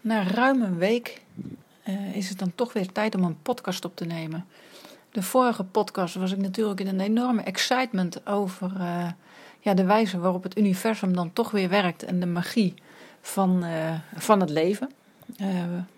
Na 0.00 0.22
ruim 0.22 0.62
een 0.62 0.78
week 0.78 1.22
uh, 1.88 2.16
is 2.16 2.28
het 2.28 2.38
dan 2.38 2.52
toch 2.54 2.72
weer 2.72 2.92
tijd 2.92 3.14
om 3.14 3.24
een 3.24 3.42
podcast 3.42 3.84
op 3.84 3.96
te 3.96 4.04
nemen. 4.04 4.46
De 5.10 5.22
vorige 5.22 5.64
podcast 5.64 6.14
was 6.14 6.32
ik 6.32 6.38
natuurlijk 6.38 6.80
in 6.80 6.86
een 6.86 7.00
enorme 7.00 7.42
excitement 7.42 8.26
over 8.26 8.72
uh, 8.78 9.08
ja, 9.60 9.74
de 9.74 9.84
wijze 9.84 10.18
waarop 10.18 10.42
het 10.42 10.58
universum 10.58 11.14
dan 11.14 11.32
toch 11.32 11.50
weer 11.50 11.68
werkt 11.68 12.02
en 12.02 12.20
de 12.20 12.26
magie 12.26 12.74
van, 13.20 13.64
uh, 13.64 13.94
van 14.14 14.40
het 14.40 14.50
leven. 14.50 14.90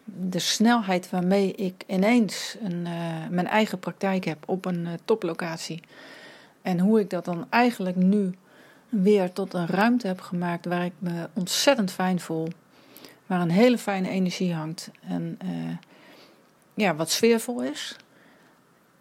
de 0.05 0.39
snelheid 0.39 1.11
waarmee 1.11 1.53
ik 1.53 1.84
ineens 1.87 2.57
een, 2.62 2.82
mijn 3.30 3.46
eigen 3.46 3.79
praktijk 3.79 4.25
heb 4.25 4.39
op 4.46 4.64
een 4.64 4.89
toplocatie. 5.05 5.82
En 6.62 6.79
hoe 6.79 7.00
ik 7.00 7.11
dat 7.11 7.25
dan 7.25 7.46
eigenlijk 7.50 7.96
nu 7.96 8.34
weer 8.89 9.32
tot 9.32 9.55
een 9.55 9.66
ruimte 9.66 10.07
heb 10.07 10.21
gemaakt 10.21 10.66
waar 10.66 10.84
ik 10.84 10.93
me 10.98 11.29
ontzettend 11.34 11.91
fijn 11.91 12.21
voel 12.21 12.48
waar 13.33 13.41
een 13.41 13.51
hele 13.51 13.79
fijne 13.79 14.09
energie 14.09 14.55
hangt. 14.55 14.91
En 15.09 15.38
uh, 15.45 15.77
ja, 16.75 16.95
wat 16.95 17.11
sfeervol 17.11 17.62
is. 17.62 17.97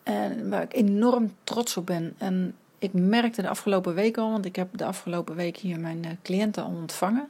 En 0.03 0.49
waar 0.49 0.61
ik 0.61 0.73
enorm 0.73 1.33
trots 1.43 1.77
op 1.77 1.85
ben. 1.85 2.15
En 2.17 2.55
ik 2.77 2.93
merkte 2.93 3.41
de 3.41 3.49
afgelopen 3.49 3.93
week 3.93 4.17
al, 4.17 4.31
want 4.31 4.45
ik 4.45 4.55
heb 4.55 4.77
de 4.77 4.85
afgelopen 4.85 5.35
week 5.35 5.57
hier 5.57 5.79
mijn 5.79 6.05
uh, 6.05 6.11
cliënten 6.21 6.63
al 6.63 6.69
ontvangen. 6.69 7.29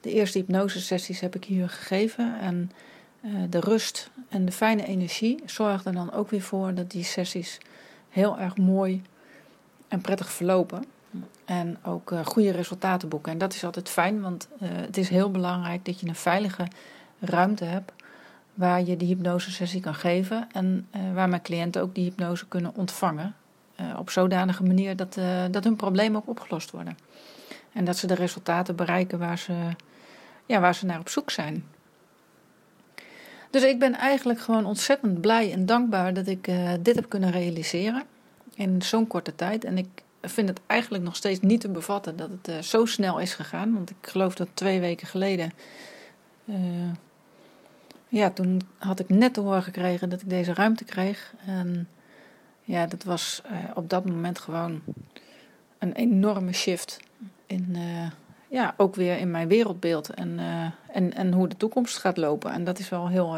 De 0.00 0.12
eerste 0.12 0.38
hypnosesessies 0.38 1.20
heb 1.20 1.34
ik 1.34 1.44
hier 1.44 1.68
gegeven. 1.68 2.40
En 2.40 2.70
uh, 3.20 3.32
de 3.50 3.60
rust 3.60 4.10
en 4.28 4.44
de 4.44 4.52
fijne 4.52 4.86
energie 4.86 5.42
zorgden 5.46 5.94
dan 5.94 6.12
ook 6.12 6.30
weer 6.30 6.42
voor 6.42 6.74
dat 6.74 6.90
die 6.90 7.04
sessies 7.04 7.58
heel 8.08 8.38
erg 8.38 8.56
mooi 8.56 9.02
en 9.88 10.00
prettig 10.00 10.32
verlopen. 10.32 10.84
En 11.44 11.78
ook 11.82 12.10
uh, 12.10 12.24
goede 12.24 12.50
resultaten 12.50 13.08
boeken. 13.08 13.32
En 13.32 13.38
dat 13.38 13.54
is 13.54 13.64
altijd 13.64 13.88
fijn, 13.88 14.20
want 14.20 14.48
uh, 14.62 14.68
het 14.72 14.96
is 14.96 15.08
heel 15.08 15.30
belangrijk 15.30 15.84
dat 15.84 16.00
je 16.00 16.08
een 16.08 16.14
veilige 16.14 16.66
ruimte 17.20 17.64
hebt 17.64 17.92
waar 18.54 18.82
je 18.82 18.96
die 18.96 19.08
hypnosesessie 19.08 19.80
kan 19.80 19.94
geven 19.94 20.48
en 20.52 20.88
uh, 20.96 21.14
waar 21.14 21.28
mijn 21.28 21.42
cliënten 21.42 21.82
ook 21.82 21.94
die 21.94 22.04
hypnose 22.04 22.48
kunnen 22.48 22.74
ontvangen. 22.74 23.34
op 23.96 24.10
zodanige 24.10 24.62
manier 24.62 24.96
dat, 24.96 25.18
dat 25.50 25.64
hun 25.64 25.76
problemen 25.76 26.20
ook 26.20 26.28
opgelost 26.28 26.70
worden. 26.70 26.96
En 27.72 27.84
dat 27.84 27.96
ze 27.96 28.06
de 28.06 28.14
resultaten 28.14 28.76
bereiken 28.76 29.18
waar 29.18 29.38
ze, 29.38 29.54
ja, 30.46 30.60
waar 30.60 30.74
ze 30.74 30.86
naar 30.86 30.98
op 30.98 31.08
zoek 31.08 31.30
zijn. 31.30 31.64
Dus 33.50 33.62
ik 33.62 33.78
ben 33.78 33.94
eigenlijk 33.94 34.40
gewoon 34.40 34.64
ontzettend 34.64 35.20
blij 35.20 35.52
en 35.52 35.66
dankbaar 35.66 36.14
dat 36.14 36.26
ik 36.26 36.50
dit 36.80 36.94
heb 36.94 37.08
kunnen 37.08 37.30
realiseren 37.30 38.02
in 38.54 38.82
zo'n 38.82 39.06
korte 39.06 39.34
tijd. 39.34 39.64
En 39.64 39.78
ik 39.78 40.01
vind 40.22 40.48
het 40.48 40.60
eigenlijk 40.66 41.04
nog 41.04 41.16
steeds 41.16 41.40
niet 41.40 41.60
te 41.60 41.68
bevatten 41.68 42.16
dat 42.16 42.30
het 42.30 42.48
uh, 42.48 42.58
zo 42.58 42.84
snel 42.84 43.18
is 43.18 43.34
gegaan. 43.34 43.74
Want 43.74 43.90
ik 43.90 43.96
geloof 44.00 44.34
dat 44.34 44.48
twee 44.54 44.80
weken 44.80 45.06
geleden. 45.06 45.52
Uh, 46.44 46.56
ja, 48.08 48.30
toen 48.30 48.60
had 48.78 49.00
ik 49.00 49.08
net 49.08 49.34
te 49.34 49.40
horen 49.40 49.62
gekregen 49.62 50.08
dat 50.08 50.20
ik 50.20 50.28
deze 50.28 50.54
ruimte 50.54 50.84
kreeg. 50.84 51.34
En 51.46 51.88
ja, 52.62 52.86
dat 52.86 53.04
was 53.04 53.42
uh, 53.46 53.52
op 53.74 53.90
dat 53.90 54.04
moment 54.04 54.38
gewoon 54.38 54.82
een 55.78 55.92
enorme 55.92 56.52
shift. 56.52 57.00
In, 57.46 57.76
ja, 58.48 58.74
ook 58.76 58.94
weer 58.94 59.18
in 59.18 59.30
mijn 59.30 59.48
wereldbeeld 59.48 60.10
en, 60.10 60.38
en, 60.92 61.14
en 61.14 61.32
hoe 61.32 61.48
de 61.48 61.56
toekomst 61.56 61.98
gaat 61.98 62.16
lopen. 62.16 62.52
En 62.52 62.64
dat 62.64 62.78
is 62.78 62.88
wel 62.88 63.08
heel, 63.08 63.36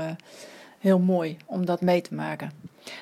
heel 0.78 0.98
mooi 0.98 1.36
om 1.46 1.66
dat 1.66 1.80
mee 1.80 2.00
te 2.00 2.14
maken. 2.14 2.50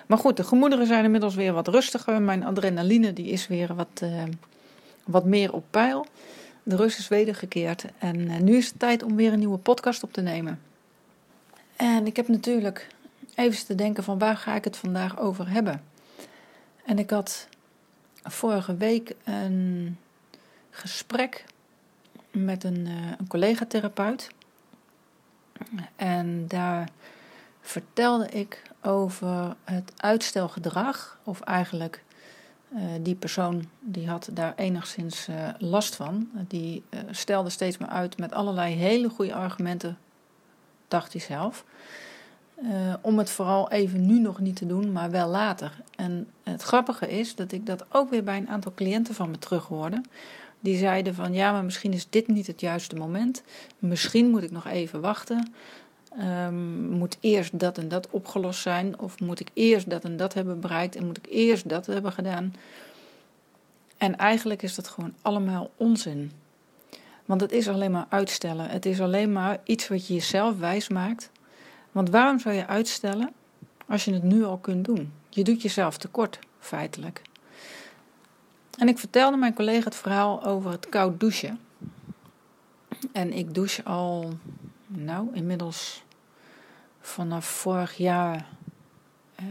Maar 0.07 0.19
goed, 0.19 0.37
de 0.37 0.45
gemoederen 0.45 0.87
zijn 0.87 1.05
inmiddels 1.05 1.35
weer 1.35 1.53
wat 1.53 1.69
rustiger. 1.69 2.23
Mijn 2.23 2.45
adrenaline 2.45 3.13
die 3.13 3.27
is 3.27 3.47
weer 3.47 3.75
wat, 3.75 4.01
uh, 4.03 4.23
wat 5.05 5.25
meer 5.25 5.53
op 5.53 5.65
peil. 5.71 6.07
De 6.63 6.77
rust 6.77 6.99
is 6.99 7.09
wedergekeerd. 7.09 7.85
En 7.99 8.19
uh, 8.19 8.37
nu 8.37 8.57
is 8.57 8.69
het 8.69 8.79
tijd 8.79 9.03
om 9.03 9.17
weer 9.17 9.33
een 9.33 9.39
nieuwe 9.39 9.59
podcast 9.59 10.03
op 10.03 10.13
te 10.13 10.21
nemen. 10.21 10.61
En 11.77 12.07
ik 12.07 12.17
heb 12.17 12.29
natuurlijk 12.29 12.87
even 13.35 13.67
te 13.67 13.75
denken 13.75 14.05
van 14.05 14.19
waar 14.19 14.37
ga 14.37 14.55
ik 14.55 14.65
het 14.65 14.77
vandaag 14.77 15.19
over 15.19 15.51
hebben. 15.51 15.83
En 16.85 16.99
ik 16.99 17.11
had 17.11 17.49
vorige 18.23 18.77
week 18.77 19.15
een 19.25 19.99
gesprek 20.71 21.45
met 22.31 22.65
een, 22.65 22.87
uh, 22.87 23.11
een 23.19 23.27
collega-therapeut. 23.27 24.31
En 25.97 26.45
daar 26.49 26.89
vertelde 27.63 28.29
ik 28.29 28.63
over 28.83 29.57
het 29.65 29.93
uitstelgedrag, 29.97 31.19
of 31.25 31.41
eigenlijk 31.41 32.05
uh, 32.75 32.81
die 33.01 33.15
persoon 33.15 33.65
die 33.81 34.09
had 34.09 34.29
daar 34.33 34.53
enigszins 34.57 35.29
uh, 35.29 35.49
last 35.59 35.95
van. 35.95 36.29
Die 36.49 36.83
uh, 36.91 37.01
stelde 37.11 37.51
steeds 37.51 37.79
maar 37.79 37.89
uit 37.89 38.19
met 38.19 38.33
allerlei 38.33 38.75
hele 38.75 39.09
goede 39.09 39.35
argumenten, 39.35 39.99
dacht 40.89 41.13
hij 41.13 41.21
zelf. 41.21 41.65
om 43.01 43.19
het 43.19 43.31
vooral 43.31 43.71
even 43.71 44.07
nu 44.07 44.19
nog 44.19 44.39
niet 44.41 44.57
te 44.57 44.67
doen, 44.67 44.93
maar 44.93 45.11
wel 45.11 45.29
later. 45.29 45.81
En 45.97 46.29
het 46.43 46.63
grappige 46.63 47.11
is 47.19 47.35
dat 47.35 47.53
ik 47.53 47.67
dat 47.67 47.85
ook 47.89 48.11
weer 48.11 48.25
bij 48.25 48.37
een 48.37 48.49
aantal 48.49 48.73
cliënten 48.75 49.15
van 49.15 49.31
me 49.31 49.39
terughoorde. 49.39 50.03
Die 50.61 50.77
zeiden 50.77 51.15
van 51.15 51.33
ja, 51.33 51.53
maar 51.53 51.65
misschien 51.65 51.93
is 51.93 52.07
dit 52.11 52.29
niet 52.29 52.47
het 52.47 52.61
juiste 52.61 52.97
moment. 52.97 53.43
Misschien 53.79 54.31
moet 54.31 54.43
ik 54.43 54.51
nog 54.51 54.67
even 54.67 55.01
wachten. 55.01 55.53
Um, 56.21 56.91
moet 56.91 57.17
eerst 57.21 57.59
dat 57.59 57.79
en 57.79 57.89
dat 57.89 58.11
opgelost 58.11 58.61
zijn? 58.61 58.99
Of 58.99 59.21
moet 59.21 59.41
ik 59.41 59.49
eerst 59.53 59.91
dat 59.91 60.05
en 60.05 60.17
dat 60.17 60.35
hebben 60.35 60.61
bereikt? 60.61 60.97
En 60.97 61.07
moet 61.07 61.17
ik 61.17 61.27
eerst 61.29 61.69
dat 61.69 61.87
hebben 61.87 62.13
gedaan? 62.13 62.55
En 63.99 64.17
eigenlijk 64.17 64.63
is 64.63 64.75
dat 64.75 64.89
gewoon 64.89 65.15
allemaal 65.23 65.71
onzin. 65.77 66.33
Want 67.25 67.41
het 67.41 67.53
is 67.53 67.69
alleen 67.69 67.91
maar 67.91 68.07
uitstellen. 68.09 68.69
Het 68.69 68.87
is 68.87 69.01
alleen 69.01 69.33
maar 69.33 69.59
iets 69.65 69.89
wat 69.89 70.07
je 70.07 70.15
jezelf 70.15 70.59
wijs 70.59 70.89
maakt. 70.89 71.31
Want 71.93 72.11
waarom 72.11 72.39
zou 72.39 72.55
je 72.55 72.67
uitstellen 72.67 73.33
als 73.87 74.05
je 74.05 74.13
het 74.13 74.23
nu 74.23 74.45
al 74.45 74.59
kunt 74.59 74.85
doen? 74.85 75.13
Je 75.29 75.45
doet 75.45 75.63
jezelf 75.63 75.99
tekort, 75.99 76.39
feitelijk. 76.59 77.23
En 78.79 78.89
ik 78.89 78.99
vertelde 78.99 79.37
mijn 79.37 79.55
collega 79.55 79.85
het 79.85 79.97
verhaal 79.97 80.45
over 80.45 80.71
het 80.71 80.89
koud 80.89 81.21
douchen. 81.21 81.61
En 83.13 83.33
ik 83.33 83.55
douche 83.55 83.85
al 83.85 84.33
nou, 84.97 85.29
inmiddels 85.33 86.03
vanaf 87.01 87.45
vorig 87.45 87.97
jaar, 87.97 88.47
eh, 89.35 89.45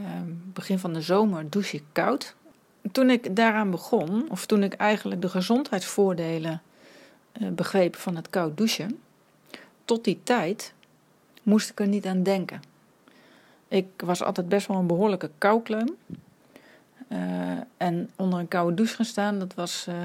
begin 0.53 0.79
van 0.79 0.93
de 0.93 1.01
zomer, 1.01 1.49
douche 1.49 1.75
ik 1.75 1.83
koud. 1.91 2.35
Toen 2.91 3.09
ik 3.09 3.35
daaraan 3.35 3.71
begon, 3.71 4.29
of 4.29 4.45
toen 4.45 4.63
ik 4.63 4.73
eigenlijk 4.73 5.21
de 5.21 5.29
gezondheidsvoordelen 5.29 6.61
eh, 7.31 7.47
begreep 7.49 7.95
van 7.95 8.15
het 8.15 8.29
koud 8.29 8.57
douchen, 8.57 8.99
tot 9.85 10.03
die 10.03 10.19
tijd 10.23 10.73
moest 11.43 11.69
ik 11.69 11.79
er 11.79 11.87
niet 11.87 12.05
aan 12.05 12.23
denken. 12.23 12.61
Ik 13.67 13.87
was 13.97 14.23
altijd 14.23 14.49
best 14.49 14.67
wel 14.67 14.77
een 14.77 14.87
behoorlijke 14.87 15.29
koukleum. 15.37 15.95
Uh, 17.07 17.19
en 17.77 18.09
onder 18.15 18.39
een 18.39 18.47
koude 18.47 18.73
douche 18.75 18.95
gaan 18.95 19.05
staan, 19.05 19.39
dat 19.39 19.53
was 19.53 19.85
uh, 19.89 19.95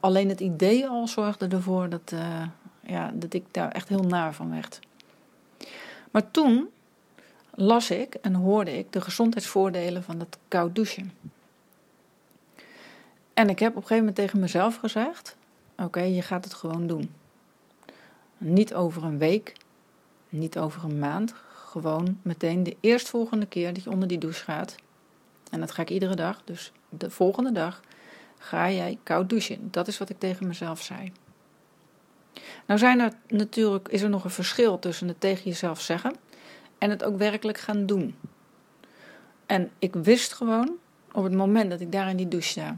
alleen 0.00 0.28
het 0.28 0.40
idee 0.40 0.86
al 0.88 1.08
zorgde 1.08 1.48
ervoor 1.48 1.88
dat, 1.88 2.14
ja, 2.86 3.10
dat 3.14 3.32
ik 3.34 3.44
daar 3.50 3.70
echt 3.70 3.88
heel 3.88 4.02
naar 4.02 4.34
van 4.34 4.50
werd. 4.50 4.78
Maar 6.10 6.30
toen 6.30 6.68
las 7.54 7.90
ik 7.90 8.14
en 8.14 8.34
hoorde 8.34 8.78
ik 8.78 8.92
de 8.92 9.00
gezondheidsvoordelen 9.00 10.02
van 10.02 10.18
het 10.18 10.38
koud 10.48 10.74
douchen. 10.74 11.12
En 13.34 13.48
ik 13.48 13.58
heb 13.58 13.70
op 13.70 13.76
een 13.76 13.82
gegeven 13.82 14.04
moment 14.04 14.16
tegen 14.16 14.40
mezelf 14.40 14.76
gezegd: 14.76 15.36
Oké, 15.76 16.00
je 16.00 16.22
gaat 16.22 16.44
het 16.44 16.54
gewoon 16.54 16.86
doen. 16.86 17.14
Niet 18.38 18.74
over 18.74 19.04
een 19.04 19.18
week, 19.18 19.56
niet 20.28 20.58
over 20.58 20.84
een 20.84 20.98
maand, 20.98 21.34
gewoon 21.52 22.18
meteen 22.22 22.62
de 22.62 22.76
eerstvolgende 22.80 23.46
keer 23.46 23.74
dat 23.74 23.82
je 23.82 23.90
onder 23.90 24.08
die 24.08 24.18
douche 24.18 24.44
gaat. 24.44 24.74
En 25.50 25.60
dat 25.60 25.70
ga 25.70 25.82
ik 25.82 25.90
iedere 25.90 26.14
dag, 26.14 26.42
dus 26.44 26.72
de 26.88 27.10
volgende 27.10 27.52
dag 27.52 27.80
ga 28.38 28.70
jij 28.70 28.98
koud 29.02 29.28
douchen. 29.28 29.68
Dat 29.70 29.88
is 29.88 29.98
wat 29.98 30.08
ik 30.08 30.18
tegen 30.18 30.46
mezelf 30.46 30.82
zei. 30.82 31.12
Nou 32.66 32.78
zijn 32.78 33.00
er 33.00 33.12
natuurlijk, 33.28 33.88
is 33.88 34.02
er 34.02 34.08
nog 34.08 34.24
een 34.24 34.30
verschil 34.30 34.78
tussen 34.78 35.08
het 35.08 35.20
tegen 35.20 35.44
jezelf 35.44 35.80
zeggen 35.80 36.14
en 36.78 36.90
het 36.90 37.04
ook 37.04 37.18
werkelijk 37.18 37.58
gaan 37.58 37.86
doen. 37.86 38.14
En 39.46 39.70
ik 39.78 39.94
wist 39.94 40.32
gewoon 40.32 40.70
op 41.12 41.24
het 41.24 41.34
moment 41.34 41.70
dat 41.70 41.80
ik 41.80 41.92
daar 41.92 42.08
in 42.08 42.16
die 42.16 42.28
douche 42.28 42.48
sta 42.48 42.76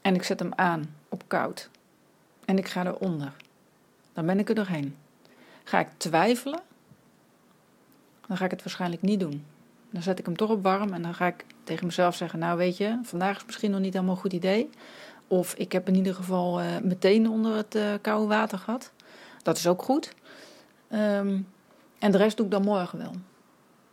en 0.00 0.14
ik 0.14 0.22
zet 0.22 0.38
hem 0.38 0.52
aan 0.54 0.94
op 1.08 1.22
koud 1.26 1.70
en 2.44 2.58
ik 2.58 2.68
ga 2.68 2.86
eronder, 2.86 3.32
dan 4.12 4.26
ben 4.26 4.38
ik 4.38 4.48
er 4.48 4.54
doorheen. 4.54 4.96
Ga 5.64 5.78
ik 5.78 5.88
twijfelen, 5.96 6.60
dan 8.26 8.36
ga 8.36 8.44
ik 8.44 8.50
het 8.50 8.62
waarschijnlijk 8.62 9.02
niet 9.02 9.20
doen. 9.20 9.44
Dan 9.90 10.02
zet 10.02 10.18
ik 10.18 10.24
hem 10.24 10.36
toch 10.36 10.50
op 10.50 10.62
warm 10.62 10.92
en 10.92 11.02
dan 11.02 11.14
ga 11.14 11.26
ik 11.26 11.44
tegen 11.64 11.86
mezelf 11.86 12.16
zeggen: 12.16 12.38
Nou, 12.38 12.58
weet 12.58 12.76
je, 12.76 12.98
vandaag 13.02 13.36
is 13.36 13.44
misschien 13.46 13.70
nog 13.70 13.80
niet 13.80 13.92
helemaal 13.92 14.14
een 14.14 14.20
goed 14.20 14.32
idee. 14.32 14.70
Of 15.28 15.54
ik 15.54 15.72
heb 15.72 15.88
in 15.88 15.94
ieder 15.94 16.14
geval 16.14 16.60
uh, 16.60 16.66
meteen 16.82 17.28
onder 17.30 17.56
het 17.56 17.74
uh, 17.74 17.92
koude 18.00 18.26
water 18.26 18.58
gehad. 18.58 18.92
Dat 19.42 19.56
is 19.56 19.66
ook 19.66 19.82
goed. 19.82 20.12
Um, 20.92 21.48
en 21.98 22.10
de 22.10 22.18
rest 22.18 22.36
doe 22.36 22.46
ik 22.46 22.52
dan 22.52 22.62
morgen 22.62 22.98
wel. 22.98 23.12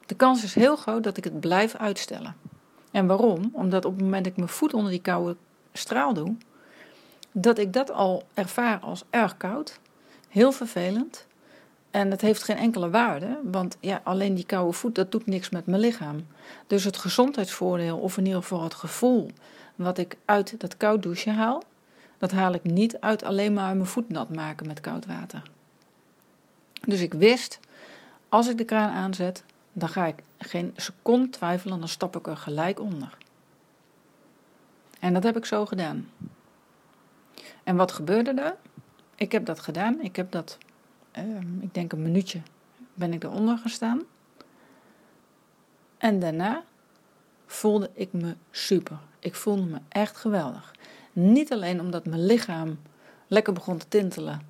De 0.06 0.15
kans 0.15 0.44
is 0.44 0.56
heel 0.56 0.75
groot 0.75 1.03
dat 1.03 1.18
ik 1.18 1.24
het 1.24 1.39
blijf 1.39 1.75
uitstellen. 1.75 2.35
En 2.91 3.07
waarom? 3.07 3.50
Omdat 3.53 3.85
op 3.85 3.94
het 3.94 4.01
moment 4.01 4.24
dat 4.24 4.31
ik 4.31 4.38
mijn 4.38 4.50
voet 4.50 4.74
onder 4.74 4.91
die 4.91 5.01
koude 5.01 5.35
straal 5.74 6.13
doe, 6.13 6.35
dat 7.31 7.57
ik 7.57 7.74
dat 7.74 7.91
al 7.91 8.24
ervaar 8.33 8.79
als 8.79 9.03
erg 9.09 9.38
koud, 9.38 9.79
heel 10.29 10.51
vervelend 10.51 11.27
En 11.91 12.12
het 12.12 12.21
heeft 12.21 12.44
geen 12.44 12.57
enkele 12.57 12.89
waarde, 12.89 13.39
want 13.44 13.77
ja, 13.79 14.01
alleen 14.03 14.36
die 14.36 14.45
koude 14.45 14.74
voet, 14.74 14.95
dat 14.95 15.12
doet 15.12 15.25
niks 15.25 15.50
met 15.50 15.65
mijn 15.65 15.81
lichaam. 15.81 16.27
Dus 16.68 16.83
het 16.83 16.97
gezondheidsvoordeel, 16.97 17.97
of 17.97 18.18
in 18.18 18.25
ieder 18.25 18.41
geval 18.41 18.63
het 18.63 18.74
gevoel 18.74 19.31
wat 19.75 19.97
ik 19.97 20.17
uit 20.25 20.59
dat 20.59 20.77
koud 20.77 21.03
douchen 21.03 21.35
haal, 21.35 21.63
dat 22.17 22.31
haal 22.31 22.53
ik 22.53 22.63
niet 22.63 22.99
uit 22.99 23.23
alleen 23.23 23.53
maar 23.53 23.75
mijn 23.75 23.87
voet 23.87 24.09
nat 24.09 24.35
maken 24.35 24.67
met 24.67 24.79
koud 24.79 25.05
water. 25.05 25.43
Dus 26.87 27.01
ik 27.01 27.13
wist, 27.13 27.59
als 28.29 28.47
ik 28.47 28.57
de 28.57 28.65
kraan 28.65 28.89
aanzet, 28.89 29.43
dan 29.73 29.89
ga 29.89 30.05
ik 30.05 30.23
geen 30.37 30.73
seconde 30.75 31.29
twijfelen, 31.29 31.79
dan 31.79 31.87
stap 31.87 32.15
ik 32.15 32.27
er 32.27 32.37
gelijk 32.37 32.79
onder. 32.79 33.17
En 34.99 35.13
dat 35.13 35.23
heb 35.23 35.37
ik 35.37 35.45
zo 35.45 35.65
gedaan. 35.65 36.09
En 37.63 37.75
wat 37.75 37.91
gebeurde 37.91 38.31
er? 38.41 38.55
Ik 39.15 39.31
heb 39.31 39.45
dat 39.45 39.59
gedaan. 39.59 40.01
Ik 40.01 40.15
heb 40.15 40.31
dat, 40.31 40.57
ehm, 41.11 41.59
ik 41.59 41.73
denk 41.73 41.91
een 41.91 42.01
minuutje, 42.01 42.41
ben 42.93 43.13
ik 43.13 43.23
eronder 43.23 43.57
gestaan. 43.57 44.01
En 45.97 46.19
daarna 46.19 46.63
voelde 47.45 47.89
ik 47.93 48.13
me 48.13 48.35
super. 48.51 48.97
Ik 49.23 49.35
voelde 49.35 49.63
me 49.63 49.77
echt 49.89 50.17
geweldig. 50.17 50.75
Niet 51.13 51.51
alleen 51.51 51.79
omdat 51.79 52.05
mijn 52.05 52.25
lichaam 52.25 52.79
lekker 53.27 53.53
begon 53.53 53.77
te 53.77 53.87
tintelen, 53.87 54.41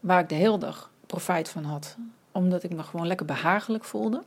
waar 0.00 0.20
ik 0.20 0.28
de 0.28 0.34
hele 0.34 0.58
dag 0.58 0.90
profijt 1.06 1.48
van 1.48 1.64
had, 1.64 1.96
omdat 2.30 2.62
ik 2.62 2.74
me 2.74 2.82
gewoon 2.82 3.06
lekker 3.06 3.26
behagelijk 3.26 3.84
voelde. 3.84 4.22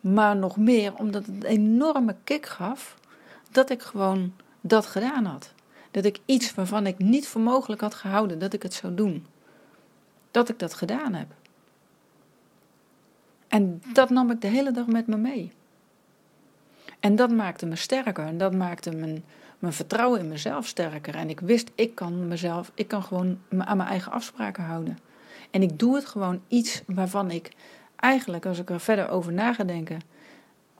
Maar 0.00 0.36
nog 0.36 0.56
meer 0.56 0.94
omdat 0.94 1.26
het 1.26 1.34
een 1.34 1.42
enorme 1.42 2.16
kick 2.24 2.46
gaf 2.46 2.96
dat 3.50 3.70
ik 3.70 3.82
gewoon 3.82 4.34
dat 4.60 4.86
gedaan 4.86 5.24
had. 5.24 5.52
Dat 5.90 6.04
ik 6.04 6.18
iets 6.24 6.54
waarvan 6.54 6.86
ik 6.86 6.98
niet 6.98 7.28
voor 7.28 7.40
mogelijk 7.40 7.80
had 7.80 7.94
gehouden 7.94 8.38
dat 8.38 8.52
ik 8.52 8.62
het 8.62 8.74
zou 8.74 8.94
doen, 8.94 9.26
dat 10.30 10.48
ik 10.48 10.58
dat 10.58 10.74
gedaan 10.74 11.14
heb. 11.14 11.28
En 13.48 13.82
dat 13.92 14.10
nam 14.10 14.30
ik 14.30 14.40
de 14.40 14.46
hele 14.46 14.70
dag 14.70 14.86
met 14.86 15.06
me 15.06 15.16
mee. 15.16 15.52
En 17.02 17.16
dat 17.16 17.30
maakte 17.30 17.66
me 17.66 17.76
sterker 17.76 18.26
en 18.26 18.38
dat 18.38 18.54
maakte 18.54 18.90
mijn, 18.90 19.24
mijn 19.58 19.72
vertrouwen 19.72 20.20
in 20.20 20.28
mezelf 20.28 20.66
sterker. 20.66 21.14
En 21.14 21.30
ik 21.30 21.40
wist, 21.40 21.70
ik 21.74 21.94
kan 21.94 22.28
mezelf, 22.28 22.70
ik 22.74 22.88
kan 22.88 23.02
gewoon 23.02 23.38
aan 23.58 23.76
mijn 23.76 23.88
eigen 23.88 24.12
afspraken 24.12 24.64
houden. 24.64 24.98
En 25.50 25.62
ik 25.62 25.78
doe 25.78 25.94
het 25.94 26.06
gewoon 26.06 26.40
iets 26.48 26.82
waarvan 26.86 27.30
ik 27.30 27.52
eigenlijk, 27.96 28.46
als 28.46 28.58
ik 28.58 28.70
er 28.70 28.80
verder 28.80 29.08
over 29.08 29.32
na 29.32 29.52
ga 29.52 29.64
denken, 29.64 30.00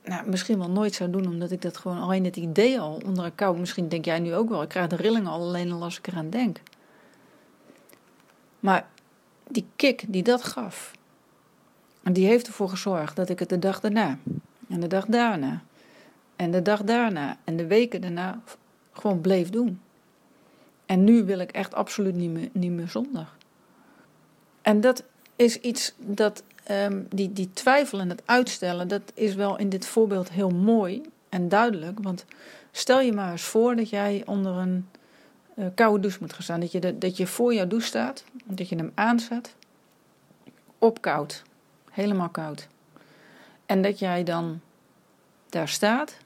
nou, 0.04 0.28
misschien 0.28 0.58
wel 0.58 0.70
nooit 0.70 0.94
zou 0.94 1.10
doen, 1.10 1.26
omdat 1.26 1.50
ik 1.50 1.62
dat 1.62 1.76
gewoon 1.76 2.00
alleen 2.00 2.24
het 2.24 2.36
idee 2.36 2.80
al 2.80 3.00
onder 3.06 3.24
een 3.24 3.34
kou. 3.34 3.58
Misschien 3.58 3.88
denk 3.88 4.04
jij 4.04 4.19
nu 4.19 4.34
ook 4.34 4.48
wel, 4.48 4.62
ik 4.62 4.69
krijg 4.69 4.86
de 4.86 4.96
rillingen 4.96 5.30
al 5.30 5.40
alleen 5.40 5.72
al 5.72 5.82
als 5.82 5.98
ik 5.98 6.06
eraan 6.06 6.30
denk. 6.30 6.60
Maar 8.60 8.86
die 9.48 9.66
kick 9.76 10.04
die 10.08 10.22
dat 10.22 10.44
gaf, 10.44 10.92
die 12.02 12.26
heeft 12.26 12.46
ervoor 12.46 12.69
gezorgd 12.69 13.16
dat 13.16 13.28
ik 13.28 13.38
het 13.38 13.48
de 13.48 13.58
dag 13.58 13.80
daarna 13.80 14.19
en 14.69 14.80
de 14.80 14.86
dag 14.86 15.06
daarna 15.06 15.62
en 16.37 16.50
de 16.50 16.62
dag 16.62 16.82
daarna 16.82 17.37
en 17.44 17.56
de 17.56 17.67
weken 17.67 18.00
daarna 18.00 18.40
gewoon 18.93 19.20
bleef 19.20 19.50
doen. 19.50 19.81
En 20.87 21.05
nu 21.05 21.25
wil 21.25 21.38
ik 21.38 21.50
echt 21.50 21.75
absoluut 21.75 22.14
niet 22.14 22.31
meer, 22.31 22.49
niet 22.52 22.70
meer 22.70 22.88
zonder. 22.88 23.29
En 24.62 24.81
dat 24.81 25.05
is 25.37 25.61
iets 25.61 25.94
dat 25.99 26.43
um, 26.70 27.06
die, 27.08 27.32
die 27.32 27.50
twijfel 27.52 28.00
en 28.00 28.08
het 28.08 28.23
uitstellen, 28.25 28.88
dat 28.88 29.02
is 29.14 29.34
wel 29.34 29.58
in 29.58 29.69
dit 29.69 29.87
voorbeeld 29.87 30.31
heel 30.31 30.50
mooi 30.50 31.02
en 31.29 31.49
duidelijk. 31.49 31.99
Want 32.02 32.25
stel 32.70 33.00
je 33.00 33.12
maar 33.12 33.31
eens 33.31 33.43
voor 33.43 33.76
dat 33.76 33.90
jij 33.90 34.23
onder 34.26 34.56
een 34.56 34.88
uh, 35.56 35.67
koude 35.75 36.00
douche 36.00 36.19
moet 36.20 36.32
gaan 36.32 36.43
staan. 36.43 36.61
Dat 36.61 36.73
je, 36.73 36.81
de, 36.81 36.99
dat 36.99 37.17
je 37.17 37.26
voor 37.26 37.55
jouw 37.55 37.67
douche 37.67 37.87
staat, 37.87 38.25
dat 38.44 38.69
je 38.69 38.76
hem 38.76 38.93
aanzet, 38.94 39.55
op 40.79 41.00
koud, 41.00 41.43
helemaal 41.90 42.29
koud. 42.29 42.69
En 43.67 43.82
dat 43.82 43.99
jij 43.99 44.25
dan 44.25 44.61
daar 45.52 45.69
staat 45.69 46.19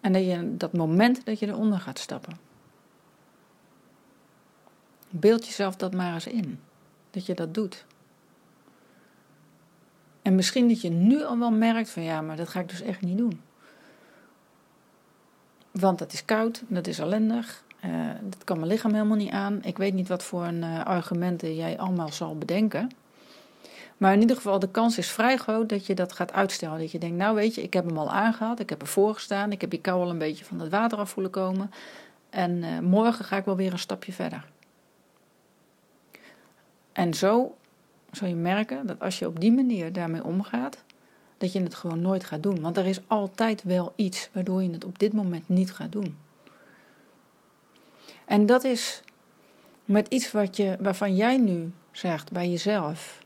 en 0.00 0.12
dat 0.12 0.24
je 0.24 0.56
dat 0.56 0.72
moment 0.72 1.24
dat 1.24 1.38
je 1.38 1.46
eronder 1.46 1.80
gaat 1.80 1.98
stappen. 1.98 2.38
Beeld 5.10 5.46
jezelf 5.46 5.76
dat 5.76 5.94
maar 5.94 6.14
eens 6.14 6.26
in, 6.26 6.60
dat 7.10 7.26
je 7.26 7.34
dat 7.34 7.54
doet. 7.54 7.84
En 10.22 10.34
misschien 10.34 10.68
dat 10.68 10.80
je 10.80 10.90
nu 10.90 11.24
al 11.24 11.38
wel 11.38 11.50
merkt 11.50 11.90
van 11.90 12.02
ja, 12.02 12.20
maar 12.20 12.36
dat 12.36 12.48
ga 12.48 12.60
ik 12.60 12.68
dus 12.68 12.80
echt 12.80 13.00
niet 13.00 13.18
doen. 13.18 13.40
Want 15.70 16.00
het 16.00 16.12
is 16.12 16.24
koud, 16.24 16.62
dat 16.68 16.86
is 16.86 16.98
ellendig, 16.98 17.64
uh, 17.84 18.10
dat 18.22 18.44
kan 18.44 18.56
mijn 18.56 18.70
lichaam 18.70 18.92
helemaal 18.92 19.16
niet 19.16 19.32
aan. 19.32 19.62
Ik 19.62 19.78
weet 19.78 19.94
niet 19.94 20.08
wat 20.08 20.24
voor 20.24 20.44
een, 20.44 20.62
uh, 20.62 20.84
argumenten 20.84 21.54
jij 21.54 21.78
allemaal 21.78 22.12
zal 22.12 22.38
bedenken. 22.38 22.90
Maar 23.98 24.12
in 24.12 24.20
ieder 24.20 24.36
geval, 24.36 24.58
de 24.58 24.70
kans 24.70 24.98
is 24.98 25.10
vrij 25.10 25.36
groot 25.36 25.68
dat 25.68 25.86
je 25.86 25.94
dat 25.94 26.12
gaat 26.12 26.32
uitstellen. 26.32 26.78
Dat 26.78 26.90
je 26.90 26.98
denkt, 26.98 27.16
nou 27.16 27.34
weet 27.34 27.54
je, 27.54 27.62
ik 27.62 27.72
heb 27.72 27.84
hem 27.84 27.98
al 27.98 28.10
aangehad, 28.10 28.60
ik 28.60 28.70
heb 28.70 28.80
ervoor 28.80 29.14
gestaan, 29.14 29.52
ik 29.52 29.60
heb 29.60 29.70
die 29.70 29.80
kou 29.80 30.02
al 30.02 30.10
een 30.10 30.18
beetje 30.18 30.44
van 30.44 30.60
het 30.60 30.70
water 30.70 30.98
af 30.98 31.10
voelen 31.10 31.32
komen. 31.32 31.70
En 32.30 32.56
uh, 32.56 32.78
morgen 32.78 33.24
ga 33.24 33.36
ik 33.36 33.44
wel 33.44 33.56
weer 33.56 33.72
een 33.72 33.78
stapje 33.78 34.12
verder. 34.12 34.44
En 36.92 37.14
zo 37.14 37.56
zal 38.10 38.28
je 38.28 38.34
merken 38.34 38.86
dat 38.86 39.00
als 39.00 39.18
je 39.18 39.26
op 39.26 39.40
die 39.40 39.52
manier 39.52 39.92
daarmee 39.92 40.24
omgaat, 40.24 40.84
dat 41.38 41.52
je 41.52 41.62
het 41.62 41.74
gewoon 41.74 42.00
nooit 42.00 42.24
gaat 42.24 42.42
doen. 42.42 42.60
Want 42.60 42.76
er 42.76 42.86
is 42.86 43.00
altijd 43.06 43.62
wel 43.62 43.92
iets 43.96 44.28
waardoor 44.32 44.62
je 44.62 44.70
het 44.70 44.84
op 44.84 44.98
dit 44.98 45.12
moment 45.12 45.48
niet 45.48 45.72
gaat 45.72 45.92
doen. 45.92 46.16
En 48.24 48.46
dat 48.46 48.64
is 48.64 49.02
met 49.84 50.08
iets 50.08 50.32
wat 50.32 50.56
je, 50.56 50.76
waarvan 50.80 51.16
jij 51.16 51.36
nu 51.36 51.72
zegt 51.90 52.32
bij 52.32 52.48
jezelf: 52.48 53.18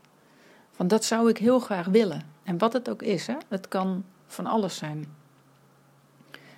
van 0.75 0.87
dat 0.87 1.05
zou 1.05 1.29
ik 1.29 1.37
heel 1.37 1.59
graag 1.59 1.87
willen. 1.87 2.21
En 2.43 2.57
wat 2.57 2.73
het 2.73 2.89
ook 2.89 3.01
is, 3.01 3.27
hè? 3.27 3.35
het 3.47 3.67
kan 3.67 4.03
van 4.27 4.45
alles 4.45 4.75
zijn. 4.75 5.05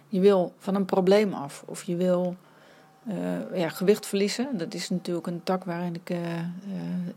Je 0.08 0.20
wil 0.20 0.54
van 0.58 0.76
een 0.76 0.86
probleem 0.86 1.34
af, 1.34 1.64
of 1.66 1.84
je 1.84 1.96
wil 1.96 2.36
uh, 3.08 3.58
ja, 3.60 3.70
gewicht 3.70 4.06
verliezen. 4.06 4.58
Dat 4.58 4.74
is 4.74 4.90
natuurlijk 4.90 5.28
een 5.28 5.44
tak 5.44 5.64
waarin 5.64 5.96
ik 5.96 6.10
uh, 6.10 6.20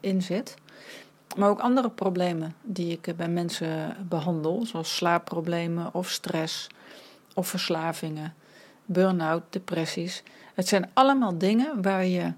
in 0.00 0.22
zit. 0.22 0.54
Maar 1.36 1.48
ook 1.48 1.60
andere 1.60 1.90
problemen 1.90 2.54
die 2.62 2.92
ik 2.92 3.16
bij 3.16 3.28
mensen 3.28 3.96
behandel, 4.08 4.66
zoals 4.66 4.96
slaapproblemen 4.96 5.94
of 5.94 6.10
stress 6.10 6.66
of 7.34 7.48
verslavingen, 7.48 8.34
burn-out, 8.84 9.42
depressies. 9.50 10.22
Het 10.54 10.68
zijn 10.68 10.90
allemaal 10.92 11.38
dingen 11.38 11.82
waar 11.82 12.04
je 12.04 12.32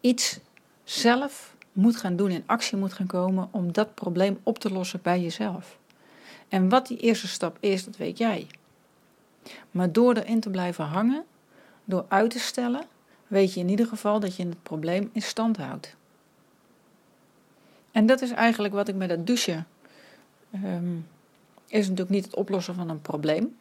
iets 0.00 0.40
zelf 0.84 1.51
moet 1.72 1.96
gaan 1.96 2.16
doen, 2.16 2.30
in 2.30 2.42
actie 2.46 2.78
moet 2.78 2.92
gaan 2.92 3.06
komen 3.06 3.48
om 3.50 3.72
dat 3.72 3.94
probleem 3.94 4.38
op 4.42 4.58
te 4.58 4.72
lossen 4.72 5.00
bij 5.02 5.20
jezelf. 5.20 5.78
En 6.48 6.68
wat 6.68 6.86
die 6.86 6.98
eerste 6.98 7.28
stap 7.28 7.56
is, 7.60 7.84
dat 7.84 7.96
weet 7.96 8.18
jij. 8.18 8.46
Maar 9.70 9.92
door 9.92 10.14
erin 10.14 10.40
te 10.40 10.50
blijven 10.50 10.84
hangen, 10.84 11.24
door 11.84 12.04
uit 12.08 12.30
te 12.30 12.38
stellen, 12.38 12.84
weet 13.26 13.54
je 13.54 13.60
in 13.60 13.68
ieder 13.68 13.86
geval 13.86 14.20
dat 14.20 14.36
je 14.36 14.46
het 14.46 14.62
probleem 14.62 15.10
in 15.12 15.22
stand 15.22 15.56
houdt. 15.56 15.96
En 17.90 18.06
dat 18.06 18.20
is 18.22 18.30
eigenlijk 18.30 18.74
wat 18.74 18.88
ik 18.88 18.94
met 18.94 19.08
dat 19.08 19.26
douchen. 19.26 19.66
Um, 20.64 21.06
is 21.66 21.82
natuurlijk 21.88 22.10
niet 22.10 22.24
het 22.24 22.34
oplossen 22.34 22.74
van 22.74 22.88
een 22.88 23.00
probleem. 23.00 23.56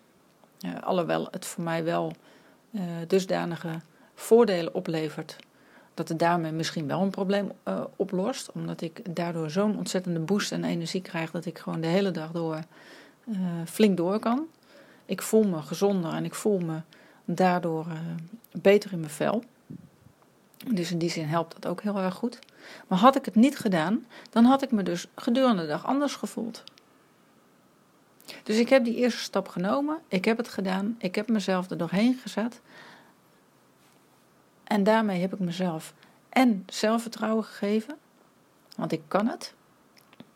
Uh, 0.65 0.81
alhoewel 0.83 1.27
het 1.31 1.45
voor 1.45 1.63
mij 1.63 1.83
wel 1.83 2.13
uh, 2.71 2.81
dusdanige 3.07 3.79
voordelen 4.15 4.73
oplevert. 4.73 5.35
Dat 5.93 6.09
het 6.09 6.19
daarmee 6.19 6.51
misschien 6.51 6.87
wel 6.87 7.01
een 7.01 7.09
probleem 7.09 7.51
uh, 7.67 7.83
oplost. 7.95 8.51
Omdat 8.51 8.81
ik 8.81 9.15
daardoor 9.15 9.49
zo'n 9.49 9.77
ontzettende 9.77 10.19
boost 10.19 10.51
en 10.51 10.63
energie 10.63 11.01
krijg 11.01 11.31
dat 11.31 11.45
ik 11.45 11.59
gewoon 11.59 11.81
de 11.81 11.87
hele 11.87 12.11
dag 12.11 12.31
door 12.31 12.59
flink 13.65 13.97
door 13.97 14.19
kan. 14.19 14.47
Ik 15.05 15.21
voel 15.21 15.43
me 15.43 15.61
gezonder 15.61 16.13
en 16.13 16.25
ik 16.25 16.35
voel 16.35 16.59
me 16.59 16.81
daardoor 17.25 17.85
beter 18.51 18.91
in 18.91 18.99
mijn 18.99 19.11
vel. 19.11 19.43
Dus 20.73 20.91
in 20.91 20.97
die 20.97 21.09
zin 21.09 21.25
helpt 21.25 21.53
dat 21.53 21.71
ook 21.71 21.81
heel 21.81 21.97
erg 21.97 22.13
goed. 22.13 22.39
Maar 22.87 22.97
had 22.97 23.15
ik 23.15 23.25
het 23.25 23.35
niet 23.35 23.57
gedaan, 23.57 24.05
dan 24.29 24.45
had 24.45 24.61
ik 24.61 24.71
me 24.71 24.83
dus 24.83 25.07
gedurende 25.15 25.61
de 25.61 25.67
dag 25.67 25.85
anders 25.85 26.15
gevoeld. 26.15 26.63
Dus 28.43 28.57
ik 28.57 28.69
heb 28.69 28.83
die 28.83 28.95
eerste 28.95 29.21
stap 29.21 29.47
genomen, 29.47 29.99
ik 30.07 30.25
heb 30.25 30.37
het 30.37 30.47
gedaan, 30.47 30.95
ik 30.97 31.15
heb 31.15 31.29
mezelf 31.29 31.69
er 31.69 31.77
doorheen 31.77 32.19
gezet. 32.21 32.61
En 34.71 34.83
daarmee 34.83 35.21
heb 35.21 35.33
ik 35.33 35.39
mezelf 35.39 35.93
en 36.29 36.63
zelfvertrouwen 36.67 37.43
gegeven, 37.43 37.97
want 38.75 38.91
ik 38.91 39.01
kan 39.07 39.27
het. 39.27 39.53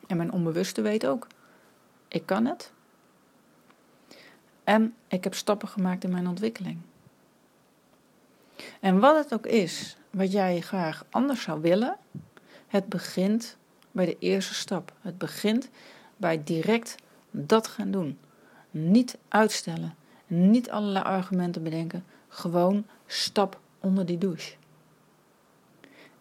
En 0.08 0.18
mijn 0.18 0.32
onbewuste 0.32 0.82
weet 0.82 1.06
ook, 1.06 1.28
ik 2.08 2.26
kan 2.26 2.46
het. 2.46 2.72
En 4.64 4.96
ik 5.08 5.24
heb 5.24 5.34
stappen 5.34 5.68
gemaakt 5.68 6.04
in 6.04 6.12
mijn 6.12 6.28
ontwikkeling. 6.28 6.78
En 8.80 9.00
wat 9.00 9.16
het 9.24 9.34
ook 9.34 9.46
is, 9.46 9.98
wat 10.10 10.32
jij 10.32 10.62
graag 10.62 11.06
anders 11.10 11.42
zou 11.42 11.62
willen, 11.62 11.98
het 12.68 12.90
begint 12.90 13.58
bij 13.92 14.06
de 14.06 14.18
eerste 14.20 14.54
stap. 14.54 14.94
Het 15.02 15.18
begint 15.18 15.70
bij 16.18 16.44
direct 16.44 16.96
dat 17.32 17.68
gaan 17.68 17.92
doen. 17.92 18.20
Niet 18.72 19.18
uitstellen, 19.28 19.96
niet 20.28 20.70
allerlei 20.70 21.06
argumenten 21.06 21.64
bedenken, 21.64 22.06
gewoon 22.28 22.86
stap 23.06 23.64
onder 23.86 24.06
die 24.06 24.18
douche. 24.18 24.56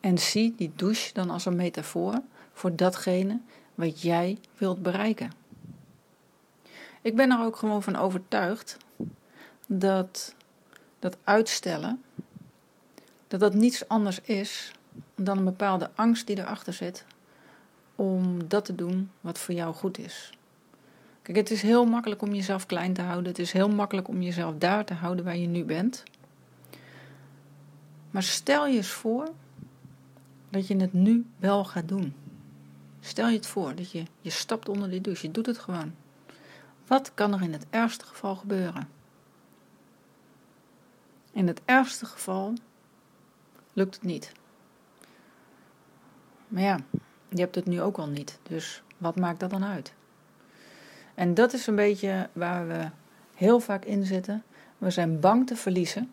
En 0.00 0.18
zie 0.18 0.54
die 0.56 0.72
douche 0.76 1.12
dan 1.12 1.30
als 1.30 1.44
een 1.44 1.56
metafoor 1.56 2.20
voor 2.52 2.76
datgene 2.76 3.40
wat 3.74 4.02
jij 4.02 4.38
wilt 4.56 4.82
bereiken. 4.82 5.32
Ik 7.02 7.16
ben 7.16 7.30
er 7.30 7.44
ook 7.44 7.56
gewoon 7.56 7.82
van 7.82 7.96
overtuigd 7.96 8.76
dat 9.66 10.34
dat 10.98 11.16
uitstellen, 11.24 12.02
dat 13.28 13.40
dat 13.40 13.54
niets 13.54 13.88
anders 13.88 14.20
is 14.20 14.72
dan 15.14 15.38
een 15.38 15.44
bepaalde 15.44 15.90
angst 15.94 16.26
die 16.26 16.38
erachter 16.38 16.72
zit 16.72 17.04
om 17.94 18.48
dat 18.48 18.64
te 18.64 18.74
doen 18.74 19.10
wat 19.20 19.38
voor 19.38 19.54
jou 19.54 19.74
goed 19.74 19.98
is. 19.98 20.32
Kijk, 21.22 21.36
het 21.36 21.50
is 21.50 21.62
heel 21.62 21.84
makkelijk 21.84 22.22
om 22.22 22.34
jezelf 22.34 22.66
klein 22.66 22.92
te 22.92 23.02
houden. 23.02 23.28
Het 23.28 23.38
is 23.38 23.52
heel 23.52 23.68
makkelijk 23.68 24.08
om 24.08 24.22
jezelf 24.22 24.54
daar 24.58 24.84
te 24.84 24.94
houden 24.94 25.24
waar 25.24 25.36
je 25.36 25.46
nu 25.46 25.64
bent. 25.64 26.02
Maar 28.14 28.22
stel 28.22 28.66
je 28.66 28.76
eens 28.76 28.90
voor 28.90 29.28
dat 30.50 30.66
je 30.66 30.76
het 30.76 30.92
nu 30.92 31.26
wel 31.36 31.64
gaat 31.64 31.88
doen. 31.88 32.14
Stel 33.00 33.28
je 33.28 33.36
het 33.36 33.46
voor 33.46 33.74
dat 33.74 33.90
je, 33.90 34.04
je 34.20 34.30
stapt 34.30 34.68
onder 34.68 34.90
die 34.90 35.00
douche, 35.00 35.26
je 35.26 35.32
doet 35.32 35.46
het 35.46 35.58
gewoon. 35.58 35.94
Wat 36.86 37.14
kan 37.14 37.32
er 37.32 37.42
in 37.42 37.52
het 37.52 37.66
ergste 37.70 38.04
geval 38.04 38.36
gebeuren? 38.36 38.88
In 41.32 41.46
het 41.46 41.60
ergste 41.64 42.06
geval 42.06 42.54
lukt 43.72 43.94
het 43.94 44.04
niet. 44.04 44.32
Maar 46.48 46.62
ja, 46.62 46.78
je 47.28 47.40
hebt 47.40 47.54
het 47.54 47.66
nu 47.66 47.80
ook 47.80 47.96
al 47.96 48.08
niet, 48.08 48.38
dus 48.42 48.82
wat 48.98 49.16
maakt 49.16 49.40
dat 49.40 49.50
dan 49.50 49.64
uit? 49.64 49.92
En 51.14 51.34
dat 51.34 51.52
is 51.52 51.66
een 51.66 51.76
beetje 51.76 52.28
waar 52.32 52.66
we 52.66 52.90
heel 53.34 53.60
vaak 53.60 53.84
in 53.84 54.04
zitten. 54.04 54.42
We 54.78 54.90
zijn 54.90 55.20
bang 55.20 55.46
te 55.46 55.56
verliezen, 55.56 56.10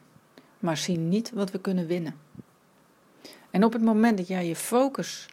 maar 0.61 0.77
zien 0.77 1.09
niet 1.09 1.31
wat 1.31 1.51
we 1.51 1.59
kunnen 1.59 1.87
winnen. 1.87 2.15
En 3.49 3.63
op 3.63 3.73
het 3.73 3.81
moment 3.81 4.17
dat 4.17 4.27
jij 4.27 4.47
je 4.47 4.55
focus 4.55 5.25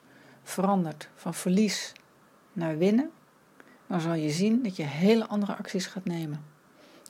verandert 0.43 1.09
van 1.15 1.35
verlies 1.35 1.93
naar 2.53 2.79
winnen, 2.79 3.11
dan 3.87 4.01
zal 4.01 4.15
je 4.15 4.31
zien 4.31 4.63
dat 4.63 4.77
je 4.77 4.83
hele 4.83 5.27
andere 5.27 5.57
acties 5.57 5.87
gaat 5.87 6.05
nemen. 6.05 6.45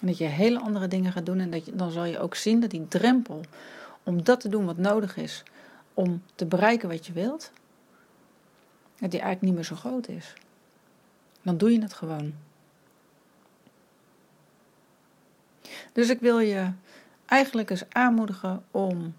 En 0.00 0.06
dat 0.06 0.18
je 0.18 0.24
hele 0.24 0.58
andere 0.58 0.88
dingen 0.88 1.12
gaat 1.12 1.26
doen. 1.26 1.38
En 1.38 1.50
dat 1.50 1.64
je, 1.64 1.74
dan 1.74 1.90
zal 1.90 2.04
je 2.04 2.18
ook 2.18 2.34
zien 2.34 2.60
dat 2.60 2.70
die 2.70 2.88
drempel 2.88 3.40
om 4.02 4.24
dat 4.24 4.40
te 4.40 4.48
doen 4.48 4.64
wat 4.64 4.76
nodig 4.76 5.16
is 5.16 5.42
om 5.94 6.22
te 6.34 6.46
bereiken 6.46 6.88
wat 6.88 7.06
je 7.06 7.12
wilt, 7.12 7.52
dat 8.98 9.10
die 9.10 9.20
eigenlijk 9.20 9.40
niet 9.40 9.54
meer 9.54 9.64
zo 9.64 9.76
groot 9.76 10.08
is. 10.08 10.34
Dan 11.42 11.56
doe 11.56 11.72
je 11.72 11.82
het 11.82 11.92
gewoon. 11.92 12.34
Dus 15.92 16.08
ik 16.08 16.20
wil 16.20 16.38
je 16.38 16.72
eigenlijk 17.28 17.70
eens 17.70 17.84
aanmoedigen 17.88 18.64
om 18.70 19.14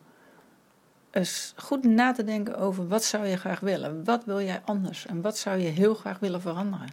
eens 1.11 1.53
goed 1.55 1.83
na 1.83 2.11
te 2.11 2.23
denken 2.23 2.57
over 2.57 2.87
wat 2.87 3.03
zou 3.03 3.25
je 3.25 3.37
graag 3.37 3.59
willen. 3.59 4.03
Wat 4.03 4.25
wil 4.25 4.41
jij 4.41 4.61
anders 4.65 5.05
en 5.05 5.21
wat 5.21 5.37
zou 5.37 5.57
je 5.57 5.67
heel 5.67 5.93
graag 5.93 6.19
willen 6.19 6.41
veranderen? 6.41 6.89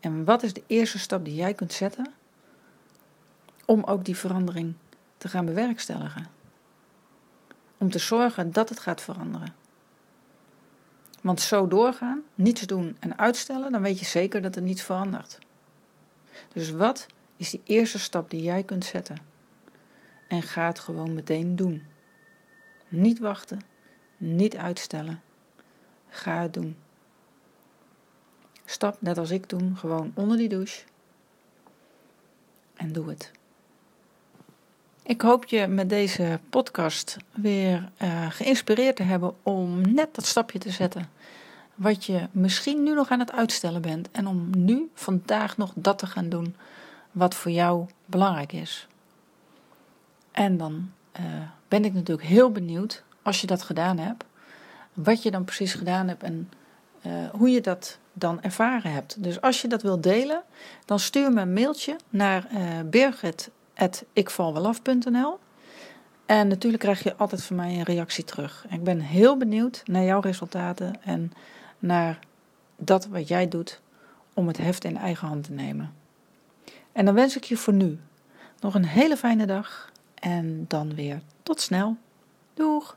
En 0.00 0.24
wat 0.24 0.42
is 0.42 0.52
de 0.52 0.62
eerste 0.66 0.98
stap 0.98 1.24
die 1.24 1.34
jij 1.34 1.54
kunt 1.54 1.72
zetten 1.72 2.12
om 3.64 3.84
ook 3.84 4.04
die 4.04 4.16
verandering 4.16 4.74
te 5.16 5.28
gaan 5.28 5.44
bewerkstelligen? 5.44 6.26
Om 7.78 7.90
te 7.90 7.98
zorgen 7.98 8.52
dat 8.52 8.68
het 8.68 8.80
gaat 8.80 9.00
veranderen. 9.00 9.54
Want 11.20 11.40
zo 11.40 11.68
doorgaan, 11.68 12.22
niets 12.34 12.60
doen 12.60 12.96
en 13.00 13.18
uitstellen, 13.18 13.72
dan 13.72 13.82
weet 13.82 13.98
je 13.98 14.04
zeker 14.04 14.42
dat 14.42 14.56
er 14.56 14.62
niets 14.62 14.82
verandert. 14.82 15.38
Dus 16.52 16.70
wat 16.70 17.06
is 17.36 17.50
die 17.50 17.60
eerste 17.64 17.98
stap 17.98 18.30
die 18.30 18.42
jij 18.42 18.62
kunt 18.62 18.84
zetten? 18.84 19.31
En 20.32 20.42
ga 20.42 20.66
het 20.66 20.78
gewoon 20.78 21.14
meteen 21.14 21.56
doen. 21.56 21.82
Niet 22.88 23.18
wachten, 23.18 23.60
niet 24.16 24.56
uitstellen. 24.56 25.22
Ga 26.08 26.42
het 26.42 26.54
doen. 26.54 26.76
Stap 28.64 28.96
net 29.00 29.18
als 29.18 29.30
ik 29.30 29.46
toen 29.46 29.76
gewoon 29.76 30.12
onder 30.14 30.36
die 30.36 30.48
douche 30.48 30.82
en 32.74 32.92
doe 32.92 33.08
het. 33.08 33.30
Ik 35.02 35.20
hoop 35.20 35.44
je 35.44 35.66
met 35.66 35.88
deze 35.88 36.40
podcast 36.50 37.16
weer 37.30 37.90
uh, 38.02 38.30
geïnspireerd 38.30 38.96
te 38.96 39.02
hebben 39.02 39.34
om 39.42 39.94
net 39.94 40.14
dat 40.14 40.26
stapje 40.26 40.58
te 40.58 40.70
zetten. 40.70 41.10
Wat 41.74 42.04
je 42.04 42.28
misschien 42.30 42.82
nu 42.82 42.94
nog 42.94 43.08
aan 43.08 43.20
het 43.20 43.32
uitstellen 43.32 43.82
bent. 43.82 44.10
En 44.10 44.26
om 44.26 44.50
nu, 44.56 44.90
vandaag 44.94 45.56
nog 45.56 45.72
dat 45.74 45.98
te 45.98 46.06
gaan 46.06 46.28
doen 46.28 46.56
wat 47.10 47.34
voor 47.34 47.50
jou 47.50 47.86
belangrijk 48.06 48.52
is. 48.52 48.86
En 50.32 50.56
dan 50.56 50.90
uh, 51.20 51.24
ben 51.68 51.84
ik 51.84 51.94
natuurlijk 51.94 52.28
heel 52.28 52.50
benieuwd, 52.50 53.04
als 53.22 53.40
je 53.40 53.46
dat 53.46 53.62
gedaan 53.62 53.98
hebt, 53.98 54.24
wat 54.92 55.22
je 55.22 55.30
dan 55.30 55.44
precies 55.44 55.74
gedaan 55.74 56.08
hebt 56.08 56.22
en 56.22 56.50
uh, 57.06 57.30
hoe 57.30 57.50
je 57.50 57.60
dat 57.60 57.98
dan 58.12 58.42
ervaren 58.42 58.92
hebt. 58.92 59.22
Dus 59.22 59.40
als 59.40 59.62
je 59.62 59.68
dat 59.68 59.82
wilt 59.82 60.02
delen, 60.02 60.42
dan 60.84 60.98
stuur 60.98 61.32
me 61.32 61.40
een 61.40 61.52
mailtje 61.52 61.96
naar 62.08 62.46
uh, 62.52 62.60
birgit.ikvalwelaf.nl 62.84 65.38
En 66.26 66.48
natuurlijk 66.48 66.82
krijg 66.82 67.02
je 67.02 67.16
altijd 67.16 67.42
van 67.42 67.56
mij 67.56 67.74
een 67.74 67.82
reactie 67.82 68.24
terug. 68.24 68.66
Ik 68.68 68.84
ben 68.84 69.00
heel 69.00 69.36
benieuwd 69.36 69.82
naar 69.84 70.02
jouw 70.02 70.20
resultaten 70.20 71.04
en 71.04 71.32
naar 71.78 72.18
dat 72.76 73.06
wat 73.06 73.28
jij 73.28 73.48
doet 73.48 73.80
om 74.34 74.46
het 74.46 74.56
heft 74.56 74.84
in 74.84 74.96
eigen 74.96 75.28
hand 75.28 75.44
te 75.44 75.52
nemen. 75.52 75.94
En 76.92 77.04
dan 77.04 77.14
wens 77.14 77.36
ik 77.36 77.44
je 77.44 77.56
voor 77.56 77.72
nu 77.72 77.98
nog 78.60 78.74
een 78.74 78.86
hele 78.86 79.16
fijne 79.16 79.46
dag 79.46 79.91
en 80.22 80.64
dan 80.68 80.94
weer 80.94 81.20
tot 81.42 81.60
snel. 81.60 81.96
Doeg! 82.54 82.94